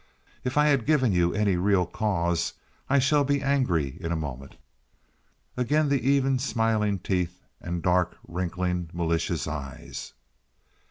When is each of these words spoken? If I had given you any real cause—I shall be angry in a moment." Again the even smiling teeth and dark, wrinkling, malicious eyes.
If 0.43 0.57
I 0.57 0.65
had 0.65 0.87
given 0.87 1.11
you 1.11 1.31
any 1.31 1.57
real 1.57 1.85
cause—I 1.85 2.97
shall 2.97 3.23
be 3.23 3.43
angry 3.43 3.99
in 4.03 4.11
a 4.11 4.15
moment." 4.15 4.55
Again 5.55 5.89
the 5.89 6.09
even 6.09 6.39
smiling 6.39 6.97
teeth 6.97 7.43
and 7.61 7.83
dark, 7.83 8.17
wrinkling, 8.27 8.89
malicious 8.93 9.45
eyes. 9.47 10.13